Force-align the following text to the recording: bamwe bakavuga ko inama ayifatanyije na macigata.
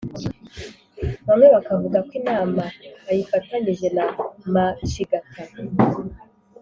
bamwe 1.27 1.47
bakavuga 1.55 1.97
ko 2.07 2.11
inama 2.19 2.63
ayifatanyije 3.09 3.87
na 3.97 4.05
macigata. 4.53 5.41